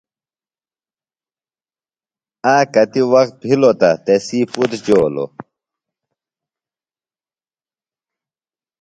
آک 2.53 2.65
کتیۡ 2.73 3.07
وخت 3.11 3.33
بِھلوۡ 3.41 3.75
تہ 3.79 3.89
تسی 4.05 4.39
پُتر 4.51 4.79
جولوۡ 4.85 5.29